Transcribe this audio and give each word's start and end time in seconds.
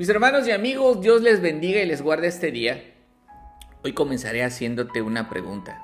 Mis 0.00 0.08
hermanos 0.08 0.48
y 0.48 0.50
amigos, 0.50 1.02
Dios 1.02 1.20
les 1.20 1.42
bendiga 1.42 1.82
y 1.82 1.86
les 1.86 2.00
guarde 2.00 2.26
este 2.26 2.50
día. 2.50 2.82
Hoy 3.84 3.92
comenzaré 3.92 4.42
haciéndote 4.42 5.02
una 5.02 5.28
pregunta. 5.28 5.78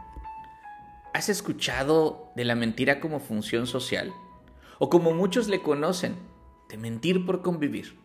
¿Has 1.12 1.28
escuchado 1.28 2.32
de 2.34 2.46
la 2.46 2.54
mentira 2.54 2.98
como 2.98 3.20
función 3.20 3.66
social? 3.66 4.14
O 4.78 4.88
como 4.88 5.12
muchos 5.12 5.48
le 5.48 5.60
conocen, 5.60 6.16
de 6.70 6.78
mentir 6.78 7.26
por 7.26 7.42
convivir. 7.42 7.98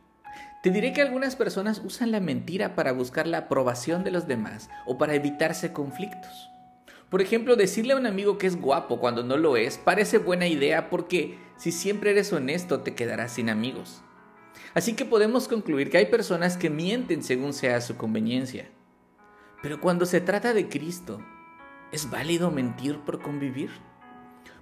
Te 0.62 0.70
diré 0.70 0.92
que 0.92 1.02
algunas 1.02 1.38
personas 1.38 1.82
usan 1.82 2.12
la 2.12 2.20
mentira 2.20 2.76
para 2.76 2.92
buscar 2.92 3.26
la 3.26 3.38
aprobación 3.38 4.04
de 4.04 4.12
los 4.12 4.28
demás 4.28 4.70
o 4.86 4.98
para 4.98 5.16
evitarse 5.16 5.72
conflictos. 5.72 6.50
Por 7.10 7.22
ejemplo, 7.22 7.56
decirle 7.56 7.94
a 7.94 7.98
un 7.98 8.06
amigo 8.06 8.38
que 8.38 8.48
es 8.48 8.60
guapo 8.60 9.00
cuando 9.00 9.24
no 9.24 9.38
lo 9.38 9.56
es 9.56 9.78
parece 9.78 10.18
buena 10.18 10.48
idea 10.48 10.90
porque 10.90 11.38
si 11.56 11.72
siempre 11.72 12.12
eres 12.12 12.34
honesto 12.34 12.82
te 12.82 12.96
quedarás 12.96 13.32
sin 13.32 13.50
amigos. 13.50 14.04
Así 14.74 14.94
que 14.94 15.06
podemos 15.06 15.48
concluir 15.48 15.90
que 15.90 15.98
hay 15.98 16.06
personas 16.06 16.56
que 16.56 16.70
mienten 16.70 17.24
según 17.24 17.54
sea 17.54 17.82
su 17.82 17.98
conveniencia. 17.98 18.70
Pero 19.62 19.82
cuando 19.82 20.06
se 20.06 20.22
trata 20.22 20.54
de 20.54 20.70
Cristo, 20.70 21.22
¿es 21.92 22.10
válido 22.10 22.52
mentir 22.52 23.00
por 23.00 23.22
convivir? 23.22 23.70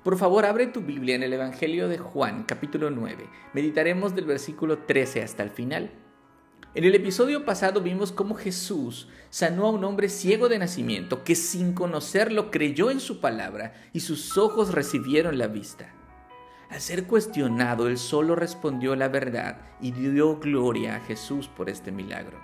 Por 0.03 0.17
favor, 0.17 0.45
abre 0.45 0.67
tu 0.67 0.81
Biblia 0.81 1.15
en 1.15 1.23
el 1.23 1.33
Evangelio 1.33 1.87
de 1.87 1.97
Juan, 1.97 2.43
capítulo 2.43 2.89
9. 2.89 3.29
Meditaremos 3.53 4.15
del 4.15 4.25
versículo 4.25 4.79
13 4.79 5.21
hasta 5.21 5.43
el 5.43 5.51
final. 5.51 5.91
En 6.73 6.83
el 6.83 6.95
episodio 6.95 7.45
pasado 7.45 7.81
vimos 7.81 8.11
cómo 8.11 8.35
Jesús 8.35 9.09
sanó 9.29 9.67
a 9.67 9.71
un 9.71 9.83
hombre 9.83 10.07
ciego 10.07 10.49
de 10.49 10.59
nacimiento 10.59 11.23
que 11.23 11.35
sin 11.35 11.73
conocerlo 11.73 12.51
creyó 12.51 12.91
en 12.91 12.99
su 12.99 13.19
palabra 13.19 13.73
y 13.91 13.99
sus 13.99 14.37
ojos 14.37 14.73
recibieron 14.73 15.37
la 15.37 15.47
vista. 15.47 15.93
Al 16.69 16.81
ser 16.81 17.07
cuestionado, 17.07 17.87
él 17.87 17.97
solo 17.97 18.35
respondió 18.35 18.95
la 18.95 19.07
verdad 19.07 19.57
y 19.81 19.91
dio 19.91 20.37
gloria 20.39 20.97
a 20.97 20.99
Jesús 20.99 21.47
por 21.47 21.69
este 21.69 21.91
milagro. 21.91 22.39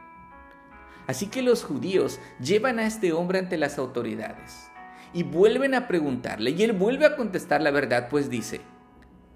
Así 1.06 1.28
que 1.28 1.44
los 1.44 1.64
judíos 1.64 2.20
llevan 2.40 2.80
a 2.80 2.88
este 2.88 3.14
hombre 3.14 3.38
ante 3.38 3.58
las 3.58 3.78
autoridades 3.78 4.72
y 5.14 5.22
vuelven 5.22 5.76
a 5.76 5.88
preguntarle 5.88 6.52
y 6.52 6.64
él 6.64 6.74
vuelve 6.74 7.06
a 7.06 7.16
contestar 7.16 7.62
la 7.62 7.70
verdad, 7.70 8.10
pues 8.10 8.30
dice, 8.30 8.62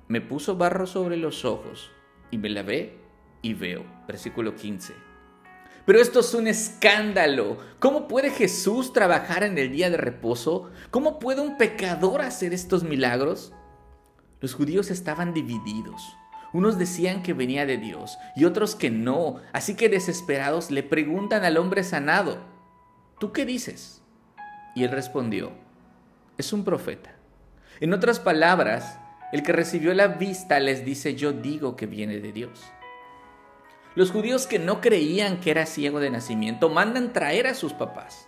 me 0.07 0.21
puso 0.21 0.57
barro 0.57 0.87
sobre 0.87 1.17
los 1.17 1.45
ojos 1.45 1.91
y 2.31 2.39
me 2.39 2.49
lavé 2.49 2.97
y 3.43 3.53
veo. 3.53 3.85
Versículo 4.07 4.55
15. 4.55 4.93
Pero 5.85 5.99
esto 5.99 6.21
es 6.21 6.33
un 6.33 6.47
escándalo. 6.47 7.57
¿Cómo 7.79 8.07
puede 8.07 8.31
Jesús 8.31 8.91
trabajar 8.91 9.43
en 9.43 9.57
el 9.59 9.71
día 9.71 9.91
de 9.91 9.97
reposo? 9.97 10.71
¿Cómo 10.89 11.19
puede 11.19 11.41
un 11.41 11.57
pecador 11.57 12.21
hacer 12.21 12.53
estos 12.53 12.83
milagros? 12.83 13.53
Los 14.41 14.53
judíos 14.53 14.89
estaban 14.89 15.33
divididos. 15.33 16.15
Unos 16.53 16.77
decían 16.79 17.21
que 17.21 17.33
venía 17.33 17.65
de 17.65 17.77
Dios 17.77 18.17
y 18.35 18.45
otros 18.45 18.75
que 18.75 18.89
no, 18.89 19.37
así 19.53 19.75
que 19.75 19.89
desesperados 19.89 20.71
le 20.71 20.81
preguntan 20.81 21.43
al 21.43 21.57
hombre 21.57 21.83
sanado, 21.83 22.39
¿tú 23.19 23.31
qué 23.31 23.45
dices? 23.45 24.01
Y 24.75 24.83
él 24.83 24.91
respondió, 24.91 25.51
es 26.37 26.53
un 26.53 26.63
profeta. 26.63 27.15
En 27.79 27.93
otras 27.93 28.19
palabras, 28.19 28.99
el 29.31 29.43
que 29.43 29.51
recibió 29.51 29.93
la 29.93 30.07
vista 30.07 30.59
les 30.59 30.83
dice, 30.83 31.15
yo 31.15 31.33
digo 31.33 31.75
que 31.75 31.85
viene 31.85 32.19
de 32.19 32.31
Dios. 32.31 32.61
Los 33.95 34.11
judíos 34.11 34.47
que 34.47 34.57
no 34.57 34.81
creían 34.81 35.39
que 35.39 35.51
era 35.51 35.65
ciego 35.65 35.99
de 35.99 36.09
nacimiento 36.09 36.69
mandan 36.69 37.13
traer 37.13 37.45
a 37.47 37.53
sus 37.53 37.73
papás. 37.73 38.27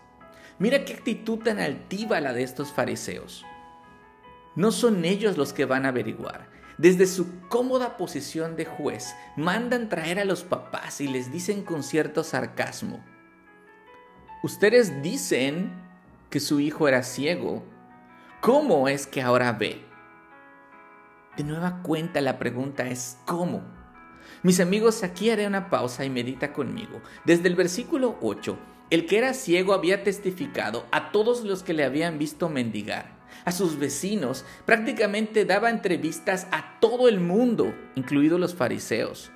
Mira 0.60 0.86
qué 0.86 0.94
actitud 0.94 1.40
tan 1.40 1.60
altiva 1.60 2.20
la 2.20 2.34
de 2.34 2.44
estos 2.44 2.72
fariseos. 2.72 3.46
No 4.56 4.72
son 4.72 5.06
ellos 5.06 5.38
los 5.38 5.54
que 5.54 5.66
van 5.66 5.86
a 5.86 5.90
averiguar. 5.90 6.50
Desde 6.78 7.06
su 7.06 7.40
cómoda 7.48 7.96
posición 7.96 8.56
de 8.56 8.66
juez, 8.66 9.14
mandan 9.38 9.88
traer 9.88 10.20
a 10.20 10.26
los 10.26 10.44
papás 10.44 11.00
y 11.00 11.08
les 11.08 11.32
dicen 11.32 11.64
con 11.64 11.84
cierto 11.84 12.24
sarcasmo, 12.24 13.04
ustedes 14.44 15.02
dicen 15.04 15.72
que 16.30 16.40
su 16.40 16.60
hijo 16.60 16.88
era 16.88 17.04
ciego, 17.04 17.64
¿cómo 18.42 18.88
es 18.88 19.06
que 19.06 19.22
ahora 19.22 19.52
ve? 19.52 19.86
De 21.38 21.44
nueva 21.44 21.82
cuenta 21.84 22.20
la 22.20 22.40
pregunta 22.40 22.88
es 22.88 23.18
¿cómo? 23.26 23.62
Mis 24.44 24.60
amigos, 24.60 25.04
aquí 25.04 25.30
haré 25.30 25.46
una 25.46 25.70
pausa 25.70 26.04
y 26.04 26.10
medita 26.10 26.52
conmigo. 26.52 27.02
Desde 27.26 27.48
el 27.48 27.56
versículo 27.56 28.18
8, 28.22 28.58
el 28.92 29.08
que 29.08 29.18
era 29.18 29.34
ciego 29.34 29.74
había 29.74 30.04
testificado 30.04 30.86
a 30.92 31.12
todos 31.12 31.44
los 31.44 31.64
que 31.64 31.74
le 31.74 31.84
habían 31.84 32.20
visto 32.20 32.50
mendigar 32.50 33.20
a 33.46 33.52
sus 33.52 33.80
vecinos, 33.80 34.46
prácticamente 34.66 35.46
daba 35.46 35.70
entrevistas 35.70 36.48
a 36.52 36.80
todo 36.80 37.08
el 37.08 37.20
mundo, 37.20 37.74
incluidos 37.96 38.40
los 38.40 38.54
fariseos. 38.54 39.32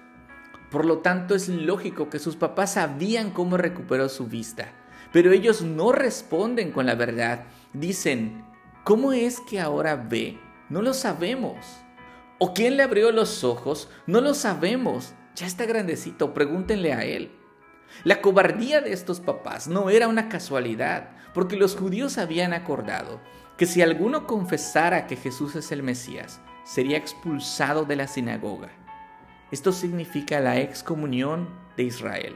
Por 0.70 0.86
lo 0.86 1.00
tanto, 1.00 1.36
es 1.36 1.48
lógico 1.48 2.10
que 2.10 2.20
sus 2.20 2.36
papás 2.36 2.74
sabían 2.74 3.32
cómo 3.32 3.58
recuperó 3.58 4.10
su 4.10 4.28
vista, 4.28 4.74
pero 5.12 5.32
ellos 5.32 5.62
no 5.62 5.92
responden 5.92 6.72
con 6.72 6.86
la 6.86 6.96
verdad. 6.96 7.46
Dicen, 7.74 8.46
¿cómo 8.84 9.14
es 9.14 9.40
que 9.40 9.60
ahora 9.60 9.96
ve? 9.96 10.38
No 10.70 10.82
lo 10.82 10.94
sabemos. 10.94 11.66
¿O 12.38 12.54
quién 12.54 12.76
le 12.76 12.84
abrió 12.84 13.12
los 13.12 13.44
ojos? 13.44 13.90
No 14.06 14.20
lo 14.20 14.34
sabemos. 14.34 15.14
Ya 15.36 15.48
está 15.48 15.66
grandecito, 15.66 16.34
pregúntenle 16.34 16.94
a 16.94 17.06
él. 17.06 17.32
La 18.04 18.22
cobardía 18.22 18.82
de 18.82 18.94
estos 18.94 19.20
papás 19.20 19.68
no 19.68 19.90
era 19.90 20.08
una 20.08 20.30
casualidad, 20.30 21.10
porque 21.34 21.58
los 21.58 21.76
judíos 21.76 22.18
habían 22.18 22.54
acordado 22.54 23.20
que 23.58 23.66
si 23.66 23.82
alguno 23.82 24.28
confesara 24.28 25.08
que 25.08 25.16
Jesús 25.16 25.56
es 25.56 25.72
el 25.72 25.84
Mesías, 25.84 26.42
sería 26.64 26.98
expulsado 26.98 27.86
de 27.86 27.96
la 27.96 28.08
sinagoga. 28.08 28.70
Esto 29.52 29.72
significa 29.72 30.40
la 30.40 30.60
excomunión 30.60 31.50
de 31.78 31.84
Israel, 31.84 32.36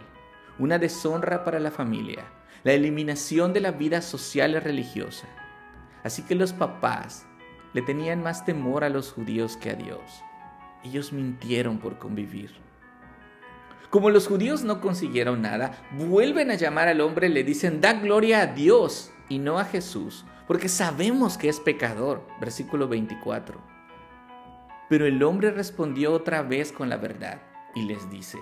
una 0.59 0.77
deshonra 0.77 1.43
para 1.43 1.59
la 1.59 1.71
familia, 1.71 2.25
la 2.63 2.73
eliminación 2.73 3.53
de 3.53 3.61
la 3.61 3.71
vida 3.71 4.01
social 4.01 4.51
y 4.51 4.59
religiosa. 4.59 5.27
Así 6.03 6.23
que 6.23 6.35
los 6.35 6.53
papás 6.53 7.25
le 7.73 7.81
tenían 7.81 8.21
más 8.21 8.45
temor 8.45 8.83
a 8.83 8.89
los 8.89 9.11
judíos 9.11 9.57
que 9.57 9.71
a 9.71 9.75
Dios. 9.75 10.23
Ellos 10.83 11.11
mintieron 11.11 11.79
por 11.79 11.97
convivir. 11.97 12.68
Como 13.89 14.09
los 14.09 14.27
judíos 14.27 14.63
no 14.63 14.81
consiguieron 14.81 15.41
nada, 15.41 15.81
vuelven 15.97 16.51
a 16.51 16.55
llamar 16.55 16.87
al 16.87 17.01
hombre 17.01 17.27
y 17.27 17.31
le 17.31 17.43
dicen, 17.43 17.81
da 17.81 17.93
gloria 17.93 18.41
a 18.41 18.47
Dios 18.47 19.11
y 19.29 19.39
no 19.39 19.57
a 19.59 19.65
Jesús, 19.65 20.25
porque 20.47 20.69
sabemos 20.69 21.37
que 21.37 21.49
es 21.49 21.59
pecador. 21.59 22.25
Versículo 22.39 22.87
24. 22.87 23.59
Pero 24.89 25.05
el 25.05 25.21
hombre 25.23 25.51
respondió 25.51 26.13
otra 26.13 26.41
vez 26.41 26.71
con 26.71 26.89
la 26.89 26.97
verdad 26.97 27.41
y 27.75 27.83
les 27.83 28.09
dice, 28.09 28.39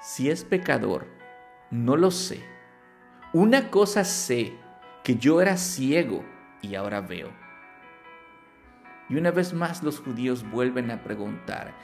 si 0.00 0.30
es 0.30 0.44
pecador, 0.44 1.06
no 1.70 1.96
lo 1.96 2.10
sé. 2.10 2.44
Una 3.32 3.70
cosa 3.70 4.04
sé, 4.04 4.54
que 5.02 5.16
yo 5.16 5.40
era 5.40 5.56
ciego 5.56 6.24
y 6.62 6.74
ahora 6.76 7.00
veo. 7.00 7.30
Y 9.08 9.16
una 9.16 9.30
vez 9.30 9.52
más 9.52 9.82
los 9.82 10.00
judíos 10.00 10.48
vuelven 10.50 10.90
a 10.90 11.02
preguntar, 11.02 11.74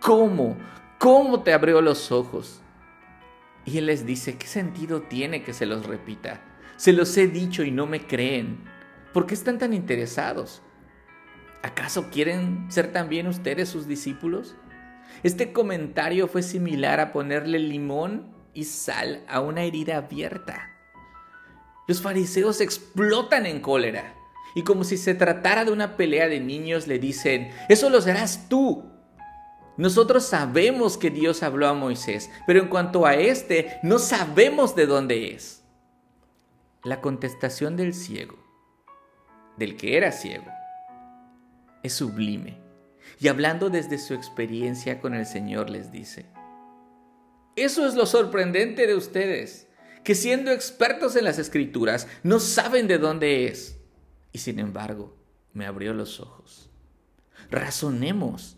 ¿cómo? 0.00 0.56
¿Cómo 0.98 1.42
te 1.42 1.52
abrió 1.52 1.82
los 1.82 2.10
ojos? 2.10 2.62
Y 3.66 3.78
él 3.78 3.86
les 3.86 4.06
dice, 4.06 4.38
¿qué 4.38 4.46
sentido 4.46 5.02
tiene 5.02 5.42
que 5.42 5.52
se 5.52 5.66
los 5.66 5.86
repita? 5.86 6.40
Se 6.76 6.92
los 6.92 7.16
he 7.18 7.26
dicho 7.26 7.64
y 7.64 7.70
no 7.70 7.86
me 7.86 8.06
creen. 8.06 8.64
¿Por 9.12 9.26
qué 9.26 9.34
están 9.34 9.58
tan 9.58 9.74
interesados? 9.74 10.62
¿Acaso 11.62 12.10
quieren 12.10 12.66
ser 12.70 12.92
también 12.92 13.26
ustedes 13.26 13.68
sus 13.68 13.86
discípulos? 13.86 14.56
Este 15.22 15.52
comentario 15.52 16.28
fue 16.28 16.42
similar 16.42 17.00
a 17.00 17.12
ponerle 17.12 17.58
limón 17.58 18.34
y 18.54 18.64
sal 18.64 19.24
a 19.28 19.40
una 19.40 19.64
herida 19.64 19.98
abierta. 19.98 20.70
Los 21.86 22.00
fariseos 22.00 22.60
explotan 22.60 23.46
en 23.46 23.60
cólera 23.60 24.14
y 24.54 24.62
como 24.62 24.82
si 24.82 24.96
se 24.96 25.14
tratara 25.14 25.66
de 25.66 25.72
una 25.72 25.96
pelea 25.96 26.28
de 26.28 26.40
niños 26.40 26.86
le 26.86 26.98
dicen, 26.98 27.50
eso 27.68 27.90
lo 27.90 28.00
serás 28.00 28.48
tú. 28.48 28.95
Nosotros 29.76 30.24
sabemos 30.24 30.96
que 30.96 31.10
Dios 31.10 31.42
habló 31.42 31.68
a 31.68 31.74
Moisés, 31.74 32.30
pero 32.46 32.60
en 32.60 32.68
cuanto 32.68 33.04
a 33.04 33.14
este, 33.14 33.78
no 33.82 33.98
sabemos 33.98 34.74
de 34.74 34.86
dónde 34.86 35.34
es. 35.34 35.62
La 36.82 37.00
contestación 37.00 37.76
del 37.76 37.94
ciego, 37.94 38.38
del 39.56 39.76
que 39.76 39.96
era 39.96 40.12
ciego, 40.12 40.46
es 41.82 41.92
sublime. 41.92 42.58
Y 43.20 43.28
hablando 43.28 43.70
desde 43.70 43.98
su 43.98 44.14
experiencia 44.14 45.00
con 45.00 45.14
el 45.14 45.26
Señor 45.26 45.70
les 45.70 45.92
dice, 45.92 46.26
eso 47.56 47.86
es 47.86 47.94
lo 47.94 48.06
sorprendente 48.06 48.86
de 48.86 48.94
ustedes, 48.94 49.66
que 50.04 50.14
siendo 50.14 50.52
expertos 50.52 51.16
en 51.16 51.24
las 51.24 51.38
escrituras 51.38 52.06
no 52.22 52.38
saben 52.38 52.86
de 52.86 52.98
dónde 52.98 53.46
es. 53.46 53.78
Y 54.32 54.38
sin 54.38 54.58
embargo, 54.58 55.16
me 55.52 55.66
abrió 55.66 55.94
los 55.94 56.20
ojos. 56.20 56.70
Razonemos. 57.50 58.55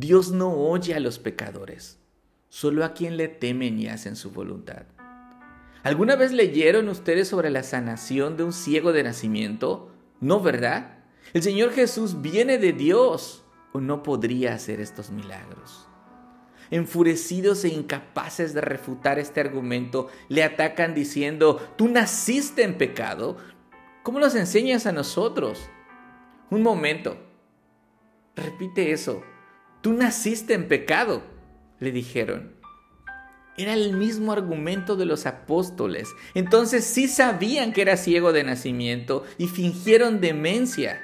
Dios 0.00 0.30
no 0.30 0.52
oye 0.52 0.94
a 0.94 1.00
los 1.00 1.18
pecadores, 1.18 1.98
solo 2.48 2.84
a 2.84 2.94
quien 2.94 3.16
le 3.16 3.26
temen 3.26 3.80
y 3.80 3.88
hacen 3.88 4.14
su 4.14 4.30
voluntad. 4.30 4.86
¿Alguna 5.82 6.14
vez 6.14 6.30
leyeron 6.30 6.88
ustedes 6.88 7.26
sobre 7.26 7.50
la 7.50 7.64
sanación 7.64 8.36
de 8.36 8.44
un 8.44 8.52
ciego 8.52 8.92
de 8.92 9.02
nacimiento? 9.02 9.90
No, 10.20 10.40
¿verdad? 10.40 10.98
El 11.32 11.42
Señor 11.42 11.72
Jesús 11.72 12.22
viene 12.22 12.58
de 12.58 12.72
Dios 12.72 13.44
o 13.72 13.80
no 13.80 14.04
podría 14.04 14.54
hacer 14.54 14.80
estos 14.80 15.10
milagros. 15.10 15.88
enfurecidos 16.70 17.64
e 17.64 17.68
incapaces 17.68 18.54
de 18.54 18.60
refutar 18.60 19.18
este 19.18 19.40
argumento, 19.40 20.08
le 20.28 20.44
atacan 20.44 20.94
diciendo, 20.94 21.56
tú 21.76 21.88
naciste 21.88 22.62
en 22.62 22.76
pecado. 22.76 23.36
¿Cómo 24.02 24.20
nos 24.20 24.34
enseñas 24.34 24.86
a 24.86 24.92
nosotros? 24.92 25.68
Un 26.50 26.62
momento, 26.62 27.16
repite 28.36 28.92
eso, 28.92 29.22
tú 29.80 29.92
naciste 29.92 30.54
en 30.54 30.68
pecado, 30.68 31.22
le 31.80 31.92
dijeron. 31.92 32.56
Era 33.56 33.72
el 33.72 33.92
mismo 33.92 34.32
argumento 34.32 34.94
de 34.94 35.04
los 35.04 35.26
apóstoles. 35.26 36.08
Entonces 36.34 36.84
sí 36.84 37.08
sabían 37.08 37.72
que 37.72 37.82
era 37.82 37.96
ciego 37.96 38.32
de 38.32 38.44
nacimiento 38.44 39.24
y 39.36 39.48
fingieron 39.48 40.20
demencia. 40.20 41.02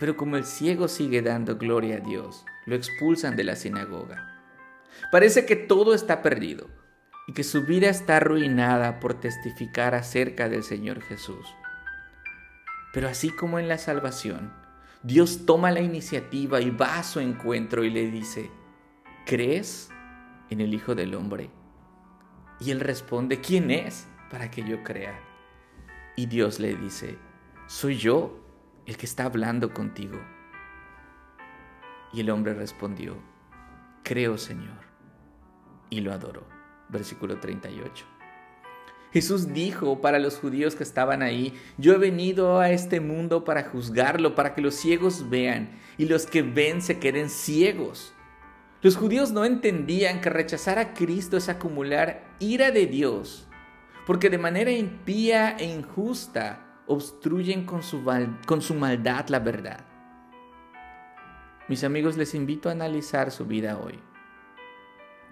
Pero 0.00 0.16
como 0.16 0.36
el 0.36 0.44
ciego 0.44 0.88
sigue 0.88 1.22
dando 1.22 1.56
gloria 1.56 1.96
a 1.96 2.00
Dios, 2.00 2.44
lo 2.66 2.74
expulsan 2.74 3.36
de 3.36 3.44
la 3.44 3.54
sinagoga. 3.54 4.36
Parece 5.12 5.46
que 5.46 5.54
todo 5.54 5.94
está 5.94 6.22
perdido 6.22 6.68
y 7.28 7.32
que 7.32 7.44
su 7.44 7.62
vida 7.62 7.88
está 7.88 8.16
arruinada 8.16 8.98
por 8.98 9.14
testificar 9.14 9.94
acerca 9.94 10.48
del 10.48 10.64
Señor 10.64 11.02
Jesús. 11.02 11.46
Pero 12.92 13.08
así 13.08 13.30
como 13.30 13.58
en 13.58 13.68
la 13.68 13.78
salvación, 13.78 14.52
Dios 15.06 15.46
toma 15.46 15.70
la 15.70 15.78
iniciativa 15.78 16.60
y 16.60 16.70
va 16.70 16.98
a 16.98 17.04
su 17.04 17.20
encuentro 17.20 17.84
y 17.84 17.90
le 17.90 18.10
dice, 18.10 18.50
¿crees? 19.24 19.88
en 20.50 20.60
el 20.60 20.74
Hijo 20.74 20.96
del 20.96 21.14
Hombre? 21.14 21.48
Y 22.58 22.72
él 22.72 22.80
responde, 22.80 23.40
¿quién 23.40 23.70
es 23.70 24.08
para 24.32 24.50
que 24.50 24.64
yo 24.64 24.82
crea? 24.82 25.16
Y 26.16 26.26
Dios 26.26 26.58
le 26.58 26.74
dice, 26.74 27.18
soy 27.68 27.98
yo 27.98 28.36
el 28.84 28.96
que 28.96 29.06
está 29.06 29.26
hablando 29.26 29.72
contigo. 29.72 30.18
Y 32.12 32.20
el 32.22 32.30
hombre 32.30 32.54
respondió, 32.54 33.16
creo 34.02 34.36
Señor. 34.36 34.86
Y 35.88 36.00
lo 36.00 36.12
adoró. 36.12 36.48
Versículo 36.88 37.38
38. 37.38 38.15
Jesús 39.16 39.54
dijo 39.54 40.02
para 40.02 40.18
los 40.18 40.36
judíos 40.36 40.74
que 40.74 40.82
estaban 40.82 41.22
ahí, 41.22 41.54
yo 41.78 41.94
he 41.94 41.96
venido 41.96 42.60
a 42.60 42.70
este 42.70 43.00
mundo 43.00 43.44
para 43.44 43.64
juzgarlo, 43.64 44.34
para 44.34 44.54
que 44.54 44.60
los 44.60 44.74
ciegos 44.74 45.30
vean 45.30 45.70
y 45.96 46.04
los 46.04 46.26
que 46.26 46.42
ven 46.42 46.82
se 46.82 46.98
queden 46.98 47.30
ciegos. 47.30 48.12
Los 48.82 48.94
judíos 48.94 49.32
no 49.32 49.46
entendían 49.46 50.20
que 50.20 50.28
rechazar 50.28 50.78
a 50.78 50.92
Cristo 50.92 51.38
es 51.38 51.48
acumular 51.48 52.24
ira 52.40 52.70
de 52.72 52.84
Dios, 52.84 53.48
porque 54.06 54.28
de 54.28 54.36
manera 54.36 54.70
impía 54.70 55.56
e 55.56 55.64
injusta 55.64 56.82
obstruyen 56.86 57.64
con 57.64 57.82
su, 57.82 58.04
con 58.44 58.60
su 58.60 58.74
maldad 58.74 59.28
la 59.28 59.38
verdad. 59.38 59.80
Mis 61.68 61.84
amigos, 61.84 62.18
les 62.18 62.34
invito 62.34 62.68
a 62.68 62.72
analizar 62.72 63.30
su 63.30 63.46
vida 63.46 63.78
hoy. 63.78 63.98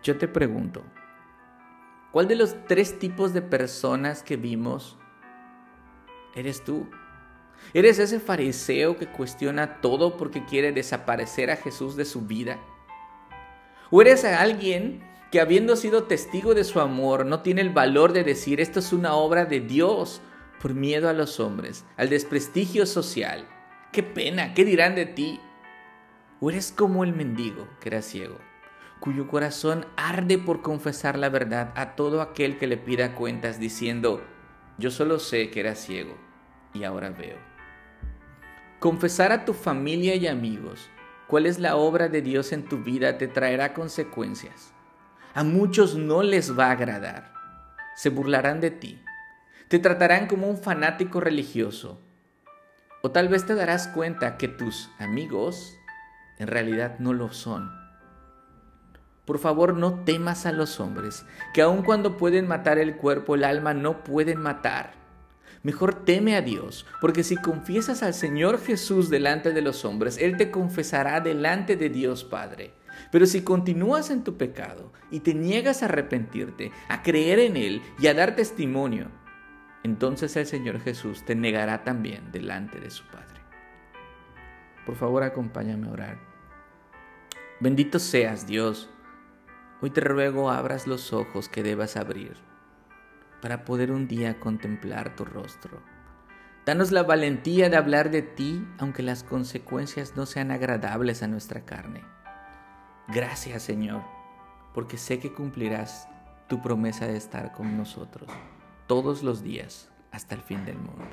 Yo 0.03 0.17
te 0.17 0.27
pregunto, 0.27 0.83
¿cuál 2.15 2.29
de 2.29 2.37
los 2.37 2.55
tres 2.69 3.01
tipos 3.01 3.35
de 3.35 3.43
personas 3.43 4.23
que 4.23 4.37
vimos 4.37 4.97
eres 6.37 6.63
tú? 6.63 6.89
¿Eres 7.73 7.99
ese 7.99 8.21
fariseo 8.21 8.97
que 8.97 9.09
cuestiona 9.09 9.81
todo 9.81 10.17
porque 10.17 10.45
quiere 10.45 10.71
desaparecer 10.71 11.51
a 11.51 11.57
Jesús 11.57 11.97
de 11.97 12.05
su 12.05 12.21
vida? 12.21 12.61
¿O 13.91 14.01
eres 14.01 14.25
alguien 14.25 15.03
que 15.33 15.41
habiendo 15.41 15.75
sido 15.75 16.05
testigo 16.05 16.55
de 16.55 16.63
su 16.63 16.79
amor 16.79 17.27
no 17.27 17.43
tiene 17.43 17.63
el 17.63 17.71
valor 17.71 18.13
de 18.13 18.23
decir 18.23 18.61
esto 18.61 18.79
es 18.79 18.93
una 18.93 19.15
obra 19.15 19.45
de 19.45 19.59
Dios 19.59 20.21
por 20.63 20.73
miedo 20.73 21.09
a 21.09 21.15
los 21.15 21.41
hombres, 21.41 21.85
al 21.97 22.11
desprestigio 22.11 22.87
social? 22.87 23.45
¡Qué 23.91 24.05
pena! 24.05 24.55
¿Qué 24.55 24.65
dirán 24.65 24.95
de 24.95 25.07
ti? 25.07 25.41
¿O 26.41 26.49
eres 26.49 26.71
como 26.71 27.03
el 27.03 27.13
mendigo 27.13 27.67
que 27.81 27.89
era 27.89 28.03
ciego, 28.03 28.39
cuyo 29.05 29.29
corazón 29.29 29.85
arde 29.99 30.39
por 30.39 30.63
confesar 30.63 31.19
la 31.19 31.29
verdad 31.29 31.75
a 31.77 31.95
todo 31.95 32.23
aquel 32.23 32.57
que 32.57 32.67
le 32.67 32.79
pida 32.79 33.15
cuentas 33.15 33.61
diciendo, 33.61 34.25
yo 34.79 34.91
solo 34.91 35.19
sé 35.19 35.51
que 35.51 35.61
era 35.61 35.75
ciego 35.75 36.17
y 36.73 36.85
ahora 36.85 37.11
veo? 37.11 37.37
Confesar 38.81 39.31
a 39.31 39.45
tu 39.45 39.53
familia 39.53 40.15
y 40.15 40.27
amigos 40.27 40.89
cuál 41.27 41.45
es 41.45 41.59
la 41.59 41.77
obra 41.77 42.09
de 42.09 42.23
Dios 42.23 42.51
en 42.55 42.65
tu 42.65 42.79
vida 42.79 43.19
te 43.19 43.29
traerá 43.29 43.75
consecuencias. 43.75 44.73
A 45.35 45.45
muchos 45.45 45.97
no 45.97 46.23
les 46.23 46.59
va 46.59 46.69
a 46.69 46.71
agradar. 46.71 47.35
Se 47.97 48.09
burlarán 48.09 48.63
de 48.63 48.71
ti. 48.71 49.03
Te 49.69 49.79
tratarán 49.79 50.29
como 50.29 50.49
un 50.49 50.57
fanático 50.57 51.21
religioso. 51.21 52.01
O 53.03 53.11
tal 53.11 53.29
vez 53.29 53.45
te 53.45 53.55
darás 53.55 53.87
cuenta 53.87 54.39
que 54.39 54.49
tus 54.49 54.89
amigos 54.99 55.77
en 56.39 56.47
realidad 56.47 56.99
no 57.01 57.13
lo 57.13 57.35
son. 57.35 57.84
Por 59.25 59.39
favor, 59.39 59.75
no 59.75 60.05
temas 60.05 60.45
a 60.45 60.53
los 60.53 60.81
hombres, 60.81 61.25
que 61.55 61.63
aun 61.63 61.83
cuando 61.83 62.17
pueden 62.17 62.47
matar 62.47 62.79
el 62.79 62.97
cuerpo, 62.97 63.35
el 63.35 63.45
alma 63.45 63.73
no 63.73 64.05
pueden 64.05 64.39
matar. 64.39 64.93
Mejor 65.63 65.95
teme 66.05 66.37
a 66.37 66.43
Dios, 66.43 66.85
porque 67.01 67.25
si 67.25 67.37
confiesas 67.37 68.03
al 68.03 68.13
Señor 68.13 68.61
Jesús 68.61 69.09
delante 69.09 69.53
de 69.53 69.63
los 69.63 69.87
hombres, 69.87 70.19
Él 70.19 70.37
te 70.37 70.51
confesará 70.51 71.21
delante 71.21 71.77
de 71.77 71.89
Dios 71.89 72.23
Padre. 72.23 72.75
Pero 73.11 73.25
si 73.25 73.43
continúas 73.43 74.11
en 74.11 74.25
tu 74.25 74.37
pecado 74.37 74.93
y 75.11 75.21
te 75.21 75.33
niegas 75.33 75.83
a 75.83 75.87
arrepentirte, 75.87 76.71
a 76.89 77.03
creer 77.03 77.39
en 77.39 77.57
Él 77.57 77.83
y 77.99 78.09
a 78.09 78.15
dar 78.15 78.37
testimonio, 78.37 79.09
entonces 79.85 80.37
el 80.37 80.47
Señor 80.47 80.81
Jesús 80.81 81.25
te 81.25 81.35
negará 81.35 81.83
también 81.83 82.31
delante 82.31 82.79
de 82.79 82.91
su 82.91 83.05
Padre. 83.05 83.41
Por 84.85 84.97
favor, 84.97 85.23
acompáñame 85.23 85.89
a 85.89 85.93
orar. 85.93 86.19
Bendito 87.61 87.99
seas, 87.99 88.47
Dios. 88.47 88.91
Hoy 89.85 89.91
te 89.91 90.01
ruego 90.01 90.51
abras 90.51 90.87
los 90.87 91.13
ojos 91.13 91.51
que 91.51 91.63
debas 91.63 91.99
abrir 91.99 92.39
para 93.43 93.67
poder 93.67 93.93
un 93.93 94.09
día 94.09 94.41
contemplar 94.41 95.15
tu 95.15 95.27
rostro. 95.27 95.83
Danos 96.65 96.91
la 96.91 97.03
valentía 97.03 97.69
de 97.69 97.77
hablar 97.77 98.11
de 98.11 98.23
ti 98.23 98.67
aunque 98.79 99.03
las 99.03 99.25
consecuencias 99.25 100.17
no 100.17 100.25
sean 100.25 100.51
agradables 100.53 101.23
a 101.23 101.27
nuestra 101.27 101.67
carne. 101.67 102.03
Gracias 103.09 103.63
Señor, 103.63 104.01
porque 104.73 104.97
sé 104.97 105.19
que 105.19 105.35
cumplirás 105.35 106.09
tu 106.49 106.63
promesa 106.63 107.07
de 107.07 107.19
estar 107.19 107.53
con 107.53 107.77
nosotros 107.77 108.31
todos 108.87 109.23
los 109.23 109.43
días 109.43 109.91
hasta 110.13 110.35
el 110.35 110.41
fin 110.41 110.65
del 110.65 110.79
mundo. 110.79 111.05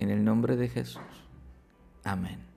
En 0.00 0.10
el 0.10 0.24
nombre 0.24 0.56
de 0.56 0.68
Jesús. 0.68 1.28
Amén. 2.02 2.55